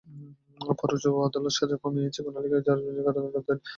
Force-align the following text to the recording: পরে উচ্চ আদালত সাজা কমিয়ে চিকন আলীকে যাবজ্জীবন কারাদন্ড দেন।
পরে 0.79 0.93
উচ্চ 0.95 1.05
আদালত 1.27 1.53
সাজা 1.57 1.77
কমিয়ে 1.83 2.13
চিকন 2.15 2.33
আলীকে 2.39 2.57
যাবজ্জীবন 2.67 3.01
কারাদন্ড 3.07 3.35
দেন। 3.47 3.59